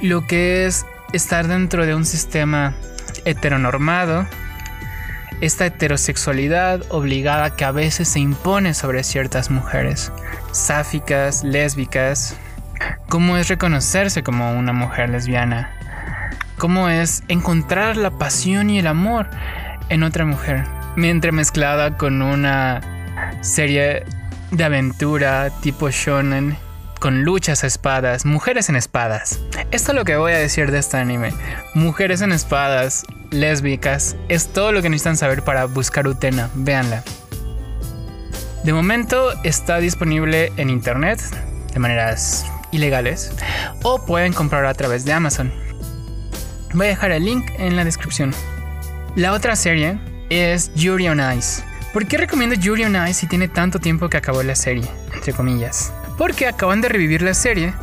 lo 0.00 0.24
que 0.28 0.64
es 0.64 0.86
estar 1.12 1.48
dentro 1.48 1.86
de 1.86 1.96
un 1.96 2.04
sistema 2.04 2.76
heteronormado, 3.26 4.26
esta 5.42 5.66
heterosexualidad 5.66 6.80
obligada 6.88 7.56
que 7.56 7.66
a 7.66 7.72
veces 7.72 8.08
se 8.08 8.20
impone 8.20 8.72
sobre 8.72 9.04
ciertas 9.04 9.50
mujeres, 9.50 10.10
sáficas, 10.52 11.44
lésbicas, 11.44 12.36
cómo 13.08 13.36
es 13.36 13.48
reconocerse 13.48 14.22
como 14.22 14.52
una 14.58 14.72
mujer 14.72 15.10
lesbiana, 15.10 15.70
cómo 16.56 16.88
es 16.88 17.22
encontrar 17.28 17.98
la 17.98 18.10
pasión 18.10 18.70
y 18.70 18.78
el 18.78 18.86
amor 18.86 19.28
en 19.90 20.02
otra 20.02 20.24
mujer, 20.24 20.64
entremezclada 20.96 21.98
con 21.98 22.22
una 22.22 22.80
serie 23.42 24.04
de 24.50 24.64
aventura 24.64 25.50
tipo 25.60 25.90
shonen 25.90 26.56
con 26.98 27.22
luchas 27.22 27.64
a 27.64 27.66
espadas, 27.66 28.24
mujeres 28.24 28.68
en 28.68 28.76
espadas. 28.76 29.40
Esto 29.70 29.92
es 29.92 29.96
lo 29.96 30.04
que 30.04 30.16
voy 30.16 30.32
a 30.32 30.38
decir 30.38 30.70
de 30.70 30.78
este 30.78 30.96
anime. 30.96 31.32
Mujeres 31.74 32.20
en 32.22 32.32
espadas, 32.32 33.04
lésbicas, 33.30 34.16
es 34.28 34.48
todo 34.48 34.72
lo 34.72 34.82
que 34.82 34.90
necesitan 34.90 35.16
saber 35.16 35.42
para 35.42 35.66
buscar 35.66 36.06
Utena. 36.06 36.50
Véanla. 36.54 37.02
De 38.64 38.72
momento 38.72 39.32
está 39.44 39.78
disponible 39.78 40.52
en 40.56 40.70
internet 40.70 41.20
de 41.72 41.78
maneras 41.78 42.46
ilegales 42.72 43.32
o 43.82 44.04
pueden 44.04 44.32
comprarlo 44.32 44.68
a 44.68 44.74
través 44.74 45.04
de 45.04 45.12
Amazon. 45.12 45.52
Voy 46.74 46.86
a 46.86 46.90
dejar 46.90 47.12
el 47.12 47.24
link 47.24 47.50
en 47.58 47.76
la 47.76 47.84
descripción. 47.84 48.34
La 49.14 49.32
otra 49.32 49.56
serie 49.56 49.98
es 50.30 50.74
Yuri 50.74 51.08
on 51.08 51.20
Ice. 51.38 51.62
¿Por 51.92 52.06
qué 52.06 52.18
recomiendo 52.18 52.54
Yuri 52.54 52.84
on 52.84 52.96
Ice 53.08 53.20
si 53.20 53.26
tiene 53.26 53.48
tanto 53.48 53.78
tiempo 53.78 54.08
que 54.08 54.16
acabó 54.16 54.42
la 54.42 54.54
serie? 54.54 54.84
Entre 55.14 55.32
comillas. 55.32 55.92
Porque 56.16 56.46
acaban 56.46 56.80
de 56.80 56.88
revivir 56.88 57.22
la 57.22 57.34
serie 57.34 57.74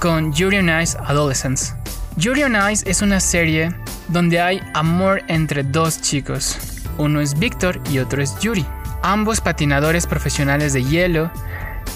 con 0.00 0.32
Yuri 0.32 0.58
on 0.58 0.80
Ice 0.80 0.96
Adolescence. 1.04 1.74
Yuri 2.16 2.42
on 2.42 2.56
Ice 2.70 2.88
es 2.90 3.02
una 3.02 3.20
serie 3.20 3.74
donde 4.08 4.40
hay 4.40 4.60
amor 4.74 5.22
entre 5.28 5.62
dos 5.62 6.00
chicos. 6.00 6.58
Uno 6.98 7.20
es 7.20 7.38
Víctor 7.38 7.80
y 7.90 7.98
otro 7.98 8.22
es 8.22 8.38
Yuri. 8.40 8.66
Ambos 9.02 9.40
patinadores 9.40 10.06
profesionales 10.06 10.72
de 10.72 10.84
hielo 10.84 11.30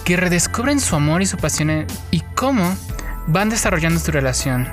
que 0.05 0.17
redescubren 0.17 0.81
su 0.81 0.97
amor 0.97 1.23
y 1.23 1.27
su 1.27 1.37
pasión 1.37 1.87
y 2.11 2.21
cómo 2.35 2.77
van 3.27 3.51
desarrollando 3.51 3.99
su 3.99 4.13
relación. 4.13 4.69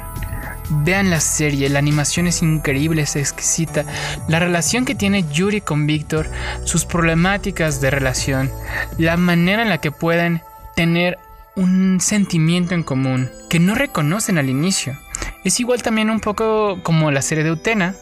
Vean 0.70 1.10
la 1.10 1.20
serie, 1.20 1.68
la 1.70 1.80
animación 1.80 2.28
es 2.28 2.42
increíble, 2.42 3.02
es 3.02 3.16
exquisita. 3.16 3.84
La 4.30 4.40
relación 4.40 4.86
que 4.86 4.96
tiene 4.96 5.26
Yuri 5.30 5.60
con 5.60 5.86
Víctor, 5.86 6.30
sus 6.64 6.86
problemáticas 6.86 7.82
de 7.82 7.90
relación, 7.92 8.50
la 8.98 9.18
manera 9.18 9.64
en 9.64 9.70
la 9.70 9.80
que 9.80 9.92
pueden 9.92 10.42
tener 10.82 11.20
un 11.56 12.00
sentimiento 12.02 12.74
en 12.74 12.82
común 12.82 13.30
que 13.52 13.60
no 13.60 13.76
reconocen 13.76 14.40
al 14.40 14.50
inicio. 14.50 14.98
Es 15.44 15.60
igual 15.60 15.84
también 15.84 16.10
un 16.10 16.20
poco 16.20 16.80
como 16.82 17.12
la 17.12 17.22
serie 17.22 17.44
de 17.44 17.52
Utena, 17.52 17.94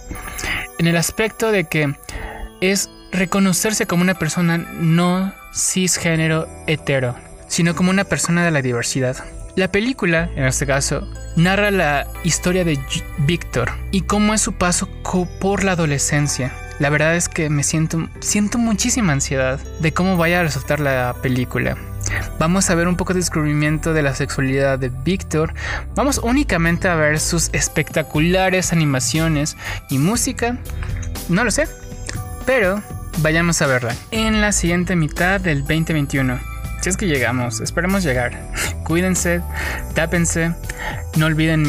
en 0.77 0.87
el 0.87 0.95
aspecto 0.95 1.51
de 1.51 1.65
que 1.65 1.93
es 2.61 2.89
reconocerse 3.11 3.85
como 3.85 4.01
una 4.01 4.13
persona 4.13 4.57
no 4.57 5.33
cisgénero 5.53 6.47
hetero, 6.67 7.17
sino 7.49 7.75
como 7.75 7.89
una 7.89 8.05
persona 8.05 8.45
de 8.45 8.51
la 8.51 8.61
diversidad. 8.61 9.25
La 9.57 9.69
película, 9.69 10.29
en 10.37 10.45
este 10.45 10.65
caso, 10.65 11.05
narra 11.35 11.71
la 11.71 12.07
historia 12.23 12.63
de 12.63 12.79
Víctor 13.17 13.71
y 13.91 14.03
cómo 14.03 14.33
es 14.33 14.39
su 14.39 14.53
paso 14.53 14.87
por 15.41 15.65
la 15.65 15.73
adolescencia. 15.73 16.53
La 16.79 16.89
verdad 16.89 17.15
es 17.15 17.27
que 17.27 17.49
me 17.49 17.63
siento, 17.63 18.07
siento 18.19 18.57
muchísima 18.57 19.13
ansiedad 19.13 19.59
de 19.79 19.93
cómo 19.93 20.17
vaya 20.17 20.39
a 20.39 20.43
resultar 20.43 20.79
la 20.79 21.13
película. 21.21 21.77
Vamos 22.39 22.69
a 22.69 22.75
ver 22.75 22.87
un 22.87 22.95
poco 22.95 23.13
de 23.13 23.19
descubrimiento 23.19 23.93
de 23.93 24.01
la 24.01 24.15
sexualidad 24.15 24.79
de 24.79 24.89
Víctor. 24.89 25.53
Vamos 25.95 26.19
únicamente 26.23 26.87
a 26.87 26.95
ver 26.95 27.19
sus 27.19 27.49
espectaculares 27.53 28.71
animaciones 28.71 29.57
y 29.89 29.97
música. 29.97 30.57
No 31.27 31.43
lo 31.43 31.51
sé, 31.51 31.67
pero 32.45 32.81
vayamos 33.17 33.61
a 33.61 33.67
verla 33.67 33.93
en 34.11 34.39
la 34.39 34.53
siguiente 34.53 34.95
mitad 34.95 35.41
del 35.41 35.59
2021. 35.59 36.58
Si 36.81 36.89
es 36.89 36.95
que 36.95 37.07
llegamos, 37.07 37.59
esperemos 37.59 38.03
llegar. 38.03 38.31
Cuídense, 38.85 39.41
tápense, 39.95 40.53
no 41.17 41.25
olviden 41.25 41.63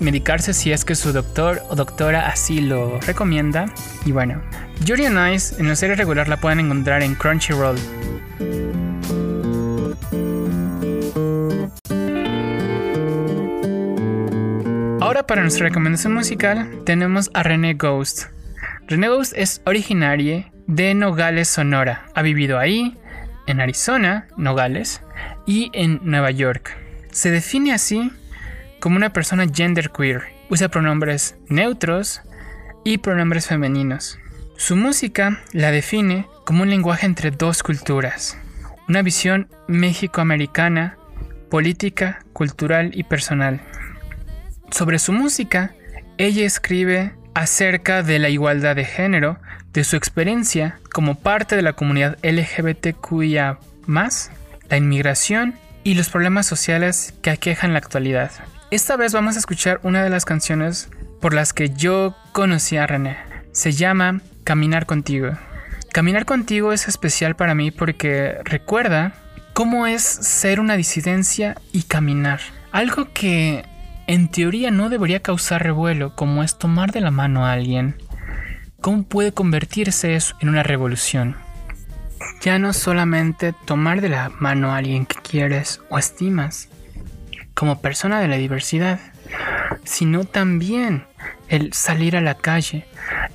medicarse 0.00 0.52
si 0.52 0.72
es 0.72 0.84
que 0.84 0.96
su 0.96 1.12
doctor 1.12 1.62
o 1.68 1.76
doctora 1.76 2.26
así 2.26 2.60
lo 2.60 2.98
recomienda. 3.00 3.66
Y 4.04 4.12
bueno, 4.12 4.42
Yuri 4.84 5.06
on 5.06 5.32
Ice 5.32 5.54
en 5.60 5.68
la 5.68 5.76
serie 5.76 5.94
regular 5.94 6.28
la 6.28 6.38
pueden 6.38 6.60
encontrar 6.60 7.02
en 7.02 7.14
Crunchyroll. 7.14 7.78
Ahora 15.00 15.24
para 15.28 15.42
nuestra 15.42 15.68
recomendación 15.68 16.12
musical 16.12 16.68
tenemos 16.84 17.30
a 17.34 17.44
René 17.44 17.74
Ghost. 17.74 18.24
René 18.88 19.08
Ghost 19.08 19.32
es 19.36 19.62
originaria 19.64 20.50
de 20.66 20.94
Nogales, 20.94 21.48
Sonora. 21.48 22.06
Ha 22.14 22.22
vivido 22.22 22.58
ahí, 22.58 22.96
en 23.46 23.60
Arizona, 23.60 24.26
Nogales, 24.36 25.02
y 25.46 25.70
en 25.72 26.00
Nueva 26.02 26.30
York. 26.30 26.76
Se 27.10 27.30
define 27.30 27.72
así 27.72 28.12
como 28.80 28.96
una 28.96 29.12
persona 29.12 29.46
genderqueer. 29.52 30.22
Usa 30.48 30.68
pronombres 30.68 31.36
neutros 31.48 32.20
y 32.84 32.98
pronombres 32.98 33.46
femeninos. 33.46 34.18
Su 34.56 34.76
música 34.76 35.40
la 35.52 35.70
define 35.70 36.26
como 36.44 36.62
un 36.62 36.70
lenguaje 36.70 37.06
entre 37.06 37.30
dos 37.30 37.62
culturas, 37.62 38.38
una 38.88 39.02
visión 39.02 39.48
méxico-americana, 39.66 40.96
política, 41.50 42.24
cultural 42.32 42.90
y 42.94 43.02
personal. 43.02 43.60
Sobre 44.70 44.98
su 44.98 45.12
música, 45.12 45.74
ella 46.18 46.46
escribe 46.46 47.14
acerca 47.34 48.02
de 48.02 48.18
la 48.18 48.28
igualdad 48.28 48.76
de 48.76 48.84
género, 48.84 49.38
de 49.76 49.84
su 49.84 49.94
experiencia 49.94 50.78
como 50.90 51.16
parte 51.16 51.54
de 51.54 51.60
la 51.60 51.74
comunidad 51.74 52.16
LGBTQIA, 52.22 53.58
la 53.86 54.76
inmigración 54.76 55.54
y 55.84 55.94
los 55.94 56.08
problemas 56.08 56.46
sociales 56.46 57.12
que 57.20 57.28
aquejan 57.28 57.74
la 57.74 57.78
actualidad. 57.78 58.30
Esta 58.70 58.96
vez 58.96 59.12
vamos 59.12 59.36
a 59.36 59.38
escuchar 59.38 59.78
una 59.82 60.02
de 60.02 60.08
las 60.08 60.24
canciones 60.24 60.88
por 61.20 61.34
las 61.34 61.52
que 61.52 61.68
yo 61.68 62.16
conocí 62.32 62.78
a 62.78 62.86
René. 62.86 63.18
Se 63.52 63.72
llama 63.72 64.22
Caminar 64.44 64.86
contigo. 64.86 65.32
Caminar 65.92 66.24
contigo 66.24 66.72
es 66.72 66.88
especial 66.88 67.36
para 67.36 67.54
mí 67.54 67.70
porque 67.70 68.38
recuerda 68.44 69.12
cómo 69.52 69.86
es 69.86 70.02
ser 70.02 70.58
una 70.58 70.78
disidencia 70.78 71.54
y 71.72 71.82
caminar. 71.82 72.40
Algo 72.72 73.12
que 73.12 73.66
en 74.06 74.28
teoría 74.28 74.70
no 74.70 74.88
debería 74.88 75.20
causar 75.20 75.62
revuelo 75.62 76.16
como 76.16 76.42
es 76.42 76.56
tomar 76.56 76.92
de 76.92 77.02
la 77.02 77.10
mano 77.10 77.44
a 77.44 77.52
alguien. 77.52 77.96
¿Cómo 78.86 79.02
puede 79.02 79.32
convertirse 79.32 80.14
eso 80.14 80.36
en 80.38 80.48
una 80.48 80.62
revolución? 80.62 81.34
Ya 82.40 82.60
no 82.60 82.72
solamente 82.72 83.52
tomar 83.52 84.00
de 84.00 84.08
la 84.08 84.30
mano 84.38 84.70
a 84.70 84.76
alguien 84.76 85.06
que 85.06 85.16
quieres 85.16 85.80
o 85.88 85.98
estimas 85.98 86.68
como 87.54 87.80
persona 87.80 88.20
de 88.20 88.28
la 88.28 88.36
diversidad, 88.36 89.00
sino 89.82 90.22
también 90.22 91.04
el 91.48 91.72
salir 91.72 92.16
a 92.16 92.20
la 92.20 92.36
calle 92.36 92.86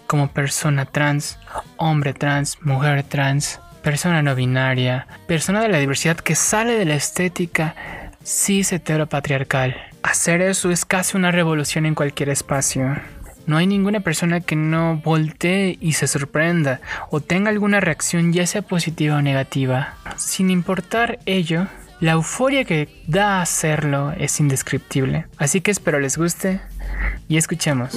como 0.08 0.32
persona 0.32 0.86
trans, 0.86 1.38
hombre 1.76 2.14
trans, 2.14 2.58
mujer 2.62 3.04
trans, 3.04 3.60
persona 3.84 4.22
no 4.22 4.36
binaria, 4.36 5.06
persona 5.28 5.60
de 5.60 5.68
la 5.68 5.80
diversidad 5.80 6.16
que 6.16 6.36
sale 6.36 6.76
de 6.76 6.86
la 6.86 6.96
estética 6.96 7.76
cis 8.24 8.72
heteropatriarcal. 8.72 9.76
Hacer 10.02 10.42
eso 10.42 10.72
es 10.72 10.86
casi 10.86 11.18
una 11.18 11.32
revolución 11.32 11.86
en 11.86 11.94
cualquier 11.94 12.30
espacio. 12.30 12.96
No 13.52 13.58
hay 13.58 13.68
ninguna 13.68 14.00
persona 14.00 14.40
que 14.40 14.56
no 14.56 15.02
voltee 15.04 15.78
y 15.82 15.92
se 15.92 16.08
sorprenda 16.08 16.80
o 17.10 17.20
tenga 17.20 17.50
alguna 17.50 17.82
reacción 17.82 18.32
ya 18.32 18.48
sea 18.48 18.62
positiva 18.62 19.18
o 19.18 19.22
negativa. 19.22 19.96
Sin 20.16 20.50
importar 20.50 21.20
ello, 21.26 21.68
la 22.00 22.14
euforia 22.14 22.64
que 22.64 22.88
da 23.08 23.42
hacerlo 23.42 24.14
es 24.18 24.40
indescriptible. 24.40 25.26
Así 25.36 25.60
que 25.60 25.72
espero 25.72 26.00
les 26.00 26.18
guste 26.18 26.62
y 27.28 27.36
escuchemos. 27.36 27.94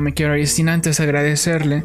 Me 0.00 0.14
quiero 0.14 0.36
ir 0.36 0.48
sin 0.48 0.68
antes 0.68 0.98
agradecerle 1.00 1.84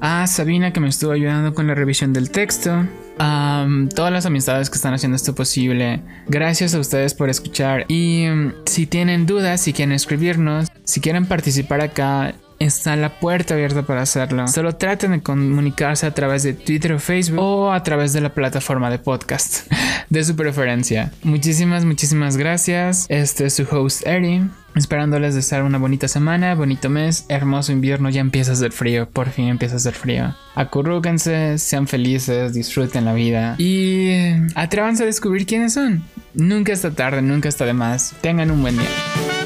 a 0.00 0.26
Sabina 0.26 0.72
que 0.72 0.80
me 0.80 0.88
estuvo 0.88 1.12
ayudando 1.12 1.54
con 1.54 1.66
la 1.66 1.74
revisión 1.74 2.12
del 2.12 2.30
texto. 2.30 2.86
A 3.20 3.64
um, 3.66 3.88
todas 3.88 4.12
las 4.12 4.26
amistades 4.26 4.70
que 4.70 4.76
están 4.76 4.94
haciendo 4.94 5.16
esto 5.16 5.34
posible. 5.34 6.00
Gracias 6.28 6.74
a 6.74 6.78
ustedes 6.78 7.14
por 7.14 7.28
escuchar. 7.30 7.84
Y 7.88 8.28
um, 8.28 8.52
si 8.64 8.86
tienen 8.86 9.26
dudas, 9.26 9.60
si 9.60 9.72
quieren 9.72 9.92
escribirnos, 9.92 10.68
si 10.84 11.00
quieren 11.00 11.26
participar 11.26 11.80
acá, 11.80 12.34
está 12.58 12.96
la 12.96 13.20
puerta 13.20 13.54
abierta 13.54 13.82
para 13.82 14.02
hacerlo. 14.02 14.46
Solo 14.48 14.76
traten 14.76 15.12
de 15.12 15.22
comunicarse 15.22 16.06
a 16.06 16.14
través 16.14 16.42
de 16.42 16.54
Twitter 16.54 16.92
o 16.92 16.98
Facebook 16.98 17.40
o 17.40 17.72
a 17.72 17.82
través 17.82 18.12
de 18.12 18.20
la 18.20 18.34
plataforma 18.34 18.90
de 18.90 18.98
podcast 18.98 19.70
de 20.10 20.24
su 20.24 20.36
preferencia. 20.36 21.12
Muchísimas, 21.22 21.84
muchísimas 21.84 22.36
gracias. 22.36 23.06
Este 23.08 23.46
es 23.46 23.54
su 23.54 23.66
host 23.70 24.06
Eri. 24.06 24.48
Esperándoles 24.74 25.34
desear 25.34 25.64
una 25.64 25.78
bonita 25.78 26.06
semana, 26.06 26.54
bonito 26.54 26.88
mes, 26.88 27.24
hermoso 27.28 27.72
invierno, 27.72 28.10
ya 28.10 28.20
empieza 28.20 28.52
a 28.52 28.54
hacer 28.54 28.70
frío, 28.70 29.08
por 29.08 29.30
fin 29.30 29.48
empieza 29.48 29.74
a 29.74 29.78
hacer 29.78 29.94
frío. 29.94 30.36
Acurrúquense, 30.54 31.58
sean 31.58 31.88
felices, 31.88 32.52
disfruten 32.52 33.04
la 33.04 33.12
vida 33.12 33.56
y 33.58 34.12
atrévanse 34.54 35.02
a 35.02 35.06
descubrir 35.06 35.46
quiénes 35.46 35.72
son. 35.72 36.04
Nunca 36.34 36.72
está 36.72 36.92
tarde, 36.92 37.22
nunca 37.22 37.48
está 37.48 37.64
de 37.64 37.72
más. 37.72 38.14
Tengan 38.20 38.52
un 38.52 38.62
buen 38.62 38.76
día. 38.76 39.37